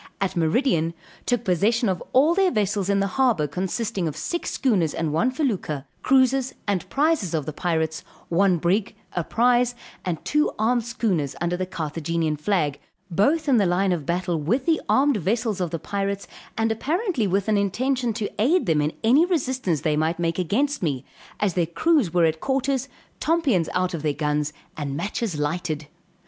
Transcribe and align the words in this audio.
At 0.19 0.35
meridian, 0.35 0.95
took 1.27 1.43
possession 1.43 1.87
of 1.87 2.01
all 2.11 2.33
their 2.33 2.49
vessels 2.49 2.89
in 2.89 3.01
the 3.01 3.05
harbor 3.05 3.45
consisting 3.45 4.07
of 4.07 4.17
six 4.17 4.49
schooners 4.49 4.95
and 4.95 5.13
one 5.13 5.29
felucca, 5.29 5.85
cruisers, 6.01 6.55
and 6.67 6.89
prizes 6.89 7.35
of 7.35 7.45
the 7.45 7.53
pirates, 7.53 8.03
one 8.27 8.57
brig, 8.57 8.95
a 9.15 9.23
prize, 9.23 9.75
and 10.03 10.17
two 10.25 10.51
armed 10.57 10.85
schooners 10.85 11.35
under 11.39 11.55
the 11.55 11.67
Carthagenian 11.67 12.35
flag, 12.35 12.79
both 13.11 13.47
in 13.47 13.57
the 13.57 13.67
line 13.67 13.91
of 13.91 14.07
battle, 14.07 14.41
with 14.41 14.65
the 14.65 14.81
armed 14.89 15.17
vessels 15.17 15.61
of 15.61 15.69
the 15.69 15.77
pirates, 15.77 16.27
and 16.57 16.71
apparently 16.71 17.27
with 17.27 17.47
an 17.47 17.55
intention 17.55 18.11
to 18.13 18.41
aid 18.41 18.65
them 18.65 18.81
in 18.81 18.93
any 19.03 19.23
resistance 19.23 19.81
they 19.81 19.95
might 19.95 20.17
make 20.17 20.39
against 20.39 20.81
me, 20.81 21.05
as 21.39 21.53
their 21.53 21.67
crews 21.67 22.11
were 22.11 22.25
at 22.25 22.39
quarters, 22.41 22.89
tompions 23.19 23.69
out 23.75 23.93
of 23.93 24.01
their 24.01 24.13
guns, 24.13 24.51
and 24.75 24.97
matches 24.97 25.37
lighted. 25.37 25.85